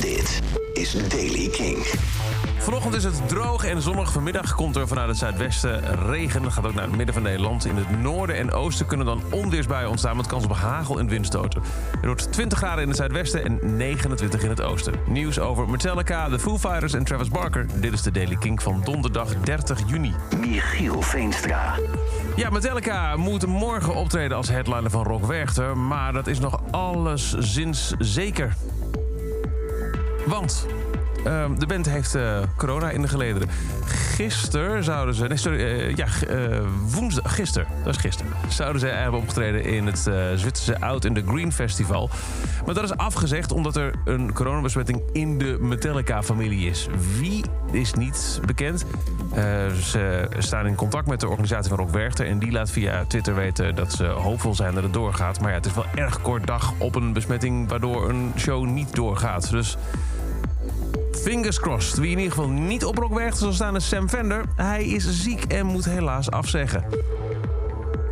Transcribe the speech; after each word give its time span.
Dit 0.00 0.42
is 0.72 1.08
Daily 1.08 1.48
King. 1.48 1.76
Vanochtend 2.58 2.94
is 2.94 3.04
het 3.04 3.28
droog 3.28 3.64
en 3.64 3.82
zonnig. 3.82 4.12
Vanmiddag 4.12 4.54
komt 4.54 4.76
er 4.76 4.88
vanuit 4.88 5.08
het 5.08 5.16
zuidwesten 5.16 6.06
regen. 6.06 6.42
Dat 6.42 6.52
gaat 6.52 6.66
ook 6.66 6.74
naar 6.74 6.84
het 6.84 6.96
midden 6.96 7.14
van 7.14 7.22
Nederland. 7.22 7.64
In 7.64 7.76
het 7.76 8.00
noorden 8.00 8.36
en 8.36 8.52
oosten 8.52 8.86
kunnen 8.86 9.06
dan 9.06 9.22
onweersbuien 9.30 9.88
ontstaan... 9.88 10.16
met 10.16 10.26
kans 10.26 10.44
op 10.44 10.52
hagel 10.52 10.98
en 10.98 11.08
windstoten. 11.08 11.62
Er 12.00 12.06
wordt 12.06 12.32
20 12.32 12.58
graden 12.58 12.82
in 12.82 12.88
het 12.88 12.96
zuidwesten 12.96 13.44
en 13.44 13.76
29 13.76 14.42
in 14.42 14.48
het 14.48 14.62
oosten. 14.62 14.94
Nieuws 15.06 15.38
over 15.38 15.68
Metallica, 15.68 16.28
The 16.28 16.38
Foo 16.38 16.58
Fighters 16.58 16.92
en 16.92 17.04
Travis 17.04 17.28
Barker. 17.28 17.66
Dit 17.80 17.92
is 17.92 18.02
de 18.02 18.10
Daily 18.10 18.36
King 18.36 18.62
van 18.62 18.80
donderdag 18.84 19.34
30 19.40 19.80
juni. 19.86 20.14
Michiel 20.40 21.02
Veenstra. 21.02 21.74
Ja, 22.36 22.50
Metallica 22.50 23.16
moet 23.16 23.46
morgen 23.46 23.94
optreden 23.94 24.36
als 24.36 24.48
headliner 24.48 24.90
van 24.90 25.04
Rock 25.04 25.26
Werchter... 25.26 25.78
maar 25.78 26.12
dat 26.12 26.26
is 26.26 26.38
nog 26.38 26.60
alleszins 26.70 27.94
zeker. 27.98 28.56
Want 30.26 30.66
ehm, 31.24 31.54
de 31.58 31.66
band 31.66 31.86
heeft 31.86 32.14
eh, 32.14 32.38
corona 32.56 32.90
in 32.90 33.02
de 33.02 33.08
gelederen. 33.08 33.48
Gisteren 33.84 34.84
zouden 34.84 35.14
ze... 35.14 35.26
Nee, 35.26 35.36
sorry, 35.36 35.58
eh, 35.58 35.94
ja, 35.94 36.06
eh, 36.28 36.60
woensdag... 36.86 37.34
Gisteren, 37.34 37.68
dat 37.84 37.94
is 37.94 38.00
gisteren. 38.00 38.32
Zouden 38.48 38.80
ze 38.80 38.86
hebben 38.86 39.20
opgetreden 39.20 39.64
in 39.64 39.86
het 39.86 39.98
Zwitserse 40.34 40.80
Out 40.80 41.04
in 41.04 41.14
the 41.14 41.22
Green 41.26 41.52
Festival. 41.52 42.10
Maar 42.66 42.74
dat 42.74 42.84
is 42.84 42.96
afgezegd 42.96 43.52
omdat 43.52 43.76
er 43.76 43.94
een 44.04 44.32
coronabesmetting 44.32 45.02
in 45.12 45.38
de 45.38 45.56
Metallica-familie 45.60 46.68
is. 46.70 46.86
Wie 47.18 47.44
is 47.70 47.94
niet 47.94 48.40
bekend. 48.46 48.84
Ze 49.82 50.28
staan 50.38 50.66
in 50.66 50.74
contact 50.74 51.06
met 51.06 51.20
de 51.20 51.28
organisatie 51.28 51.68
van 51.68 51.78
Rock 51.78 51.90
Werchter... 51.90 52.26
en 52.26 52.38
die 52.38 52.52
laat 52.52 52.70
via 52.70 53.04
Twitter 53.04 53.34
weten 53.34 53.74
dat 53.74 53.92
ze 53.92 54.04
hoopvol 54.04 54.54
zijn 54.54 54.74
dat 54.74 54.82
het 54.82 54.92
doorgaat. 54.92 55.40
Maar 55.40 55.50
ja, 55.50 55.56
het 55.56 55.66
is 55.66 55.74
wel 55.74 55.86
erg 55.94 56.20
kort 56.20 56.46
dag 56.46 56.72
op 56.78 56.94
een 56.94 57.12
besmetting... 57.12 57.68
waardoor 57.68 58.08
een 58.08 58.32
show 58.36 58.64
niet 58.64 58.94
doorgaat. 58.94 59.50
Dus 59.50 59.76
Fingers 61.24 61.60
crossed. 61.60 61.98
Wie 61.98 62.10
in 62.10 62.18
ieder 62.18 62.32
geval 62.32 62.50
niet 62.50 62.84
op 62.84 62.98
Rock 62.98 63.14
Werchter 63.14 63.38
zal 63.38 63.52
staan 63.52 63.76
is 63.76 63.88
Sam 63.88 64.08
Vender. 64.08 64.44
Hij 64.56 64.84
is 64.84 65.22
ziek 65.22 65.44
en 65.44 65.66
moet 65.66 65.84
helaas 65.84 66.30
afzeggen. 66.30 66.84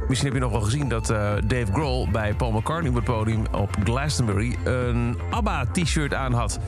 Misschien 0.09 0.29
heb 0.29 0.39
je 0.39 0.45
nog 0.45 0.53
wel 0.53 0.61
gezien 0.61 0.89
dat 0.89 1.11
eh, 1.11 1.33
Dave 1.47 1.73
Grohl 1.73 2.09
bij 2.13 2.35
Paul 2.35 2.53
McCartney 2.53 2.89
op 2.89 2.95
het 2.95 3.05
podium 3.05 3.45
op 3.53 3.77
Glastonbury 3.85 4.57
een 4.65 5.17
ABBA-t-shirt 5.31 6.15
aan 6.15 6.33
had. 6.33 6.59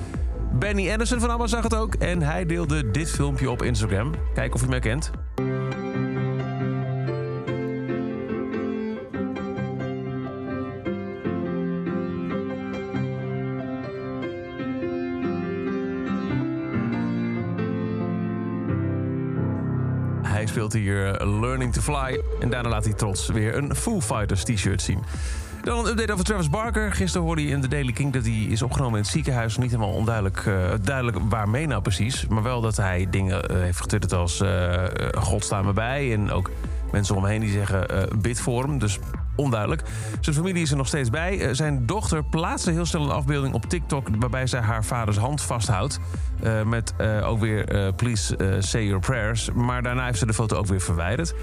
Benny 0.52 0.90
Anderson 0.90 1.20
van 1.20 1.30
ABBA 1.30 1.46
zag 1.46 1.62
het 1.62 1.74
ook 1.74 1.94
en 1.94 2.22
hij 2.22 2.46
deelde 2.46 2.90
dit 2.90 3.10
filmpje 3.10 3.50
op 3.50 3.62
Instagram. 3.62 4.14
Kijk 4.34 4.54
of 4.54 4.60
je 4.60 4.66
hem 4.66 4.74
herkent. 4.74 5.10
Hij 20.44 20.52
speelt 20.52 20.72
hier 20.72 21.14
eh, 21.14 21.40
Learning 21.40 21.72
to 21.72 21.80
Fly. 21.80 22.20
En 22.40 22.50
daarna 22.50 22.68
laat 22.68 22.84
hij 22.84 22.92
trots 22.94 23.26
weer 23.26 23.56
een 23.56 23.74
Foo 23.74 24.00
Fighters 24.00 24.44
t-shirt 24.44 24.82
zien. 24.82 24.98
Dan 25.62 25.78
een 25.78 25.86
update 25.90 26.12
over 26.12 26.24
Travis 26.24 26.50
Barker. 26.50 26.92
Gisteren 26.92 27.26
hoorde 27.26 27.42
hij 27.42 27.50
in 27.50 27.60
de 27.60 27.68
Daily 27.68 27.92
King 27.92 28.12
dat 28.12 28.24
hij 28.24 28.32
is 28.32 28.62
opgenomen 28.62 28.96
in 28.96 29.02
het 29.02 29.12
ziekenhuis. 29.12 29.56
Niet 29.56 29.70
helemaal 29.70 29.92
onduidelijk 29.94 30.46
eh, 30.46 30.70
duidelijk 30.82 31.16
waarmee 31.28 31.66
nou 31.66 31.82
precies. 31.82 32.26
Maar 32.26 32.42
wel 32.42 32.60
dat 32.60 32.76
hij 32.76 33.06
dingen 33.10 33.48
eh, 33.48 33.56
heeft 33.56 33.80
getwitterd 33.80 34.12
als... 34.12 34.40
eh, 34.40 34.84
God 35.18 35.44
sta 35.44 35.62
me 35.62 35.72
bij. 35.72 36.12
En 36.12 36.30
ook 36.30 36.50
mensen 36.92 37.16
om 37.16 37.22
hem 37.22 37.30
heen 37.30 37.40
die 37.40 37.52
zeggen 37.52 38.08
bid 38.18 38.40
voor 38.40 38.62
hem. 38.62 38.78
Dus 38.78 38.98
onduidelijk. 39.36 39.82
Zijn 40.20 40.36
familie 40.36 40.62
is 40.62 40.70
er 40.70 40.76
nog 40.76 40.86
steeds 40.86 41.10
bij. 41.10 41.40
Eh, 41.40 41.48
zijn 41.52 41.86
dochter 41.86 42.24
plaatste 42.24 42.70
heel 42.70 42.86
snel 42.86 43.02
een 43.02 43.10
afbeelding 43.10 43.54
op 43.54 43.64
TikTok... 43.64 44.08
waarbij 44.18 44.46
zij 44.46 44.60
haar 44.60 44.84
vaders 44.84 45.16
hand 45.16 45.42
vasthoudt. 45.42 46.00
Eh, 46.42 46.62
met 46.62 46.94
eh, 46.96 47.28
ook 47.28 47.40
weer 47.40 47.92
please 47.92 48.56
say 48.58 48.84
your 48.84 49.00
prayers. 49.00 49.50
Maar 49.54 49.82
daarna 49.82 50.04
heeft 50.04 50.18
ze 50.18 50.26
de 50.26 50.34
foto 50.34 50.56
ook 50.56 50.66
weer 50.66 50.80
verwijderd. 50.80 51.34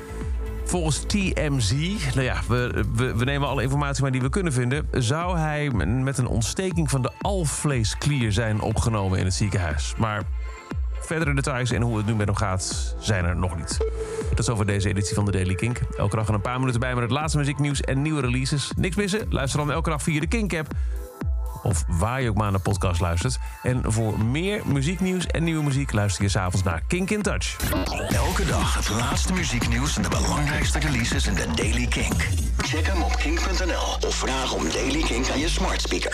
Volgens 0.64 1.00
TMZ, 1.00 1.72
nou 2.13 2.22
ja, 2.22 2.35
we, 2.47 2.85
we, 2.96 3.16
we 3.16 3.24
nemen 3.25 3.47
alle 3.47 3.62
informatie 3.62 4.02
maar 4.02 4.12
die 4.12 4.22
we 4.22 4.29
kunnen 4.29 4.53
vinden... 4.53 4.88
zou 4.91 5.38
hij 5.38 5.69
met 6.03 6.18
een 6.18 6.28
ontsteking 6.28 6.90
van 6.90 7.02
de 7.02 7.12
alvleesklier 7.22 8.31
zijn 8.31 8.62
opgenomen 8.62 9.19
in 9.19 9.25
het 9.25 9.34
ziekenhuis. 9.34 9.94
Maar 9.97 10.23
verdere 11.01 11.34
details 11.34 11.72
en 11.72 11.81
hoe 11.81 11.97
het 11.97 12.06
nu 12.06 12.16
met 12.16 12.28
hem 12.28 12.35
gaat, 12.35 12.95
zijn 13.00 13.25
er 13.25 13.35
nog 13.35 13.57
niet. 13.57 13.78
Dat 14.29 14.39
is 14.39 14.50
over 14.50 14.66
deze 14.66 14.89
editie 14.89 15.16
van 15.16 15.25
de 15.25 15.31
Daily 15.31 15.56
Kink. 15.56 15.79
Elke 15.97 16.16
dag 16.16 16.28
een 16.28 16.41
paar 16.41 16.59
minuten 16.59 16.79
bij 16.79 16.94
met 16.94 17.03
het 17.03 17.12
laatste 17.12 17.38
muzieknieuws 17.38 17.81
en 17.81 18.01
nieuwe 18.01 18.22
releases. 18.22 18.72
Niks 18.75 18.95
missen? 18.95 19.25
Luister 19.29 19.59
dan 19.59 19.72
elke 19.72 19.90
dag 19.90 20.03
via 20.03 20.19
de 20.19 20.28
Kink-app. 20.28 20.67
Of 21.63 21.84
waar 21.88 22.22
je 22.22 22.29
ook 22.29 22.35
maar 22.35 22.51
naar 22.51 22.61
de 22.63 22.69
podcast 22.69 23.01
luistert. 23.01 23.38
En 23.63 23.81
voor 23.84 24.19
meer 24.23 24.61
muzieknieuws 24.66 25.28
en 25.28 25.44
nieuwe 25.44 25.63
muziek... 25.63 25.91
luister 25.91 26.23
je 26.23 26.29
s'avonds 26.29 26.63
naar 26.63 26.81
Kink 26.88 27.09
in 27.09 27.22
Touch. 27.22 27.56
Elke 28.09 28.45
dag 28.45 28.75
het 28.75 28.90
laatste 28.90 29.34
muzieknieuws 29.34 29.95
en 29.95 30.01
de 30.01 30.09
belangrijkste 30.09 30.79
releases 30.79 31.28
in 31.28 31.34
de 31.34 31.45
Daily 31.56 31.88
King. 31.88 32.13
Check 32.57 32.88
hem 32.88 33.01
op 33.01 33.16
kink.nl 33.16 34.07
of 34.07 34.16
vraag 34.16 34.53
om 34.53 34.69
Daily 34.69 35.01
King 35.01 35.29
aan 35.31 35.40
je 35.40 35.50
smart 35.50 35.81
speaker. 35.81 36.09